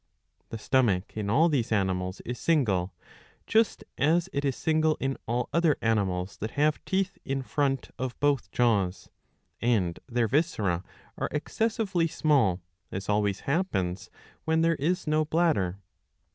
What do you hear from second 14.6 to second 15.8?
there is no bladder.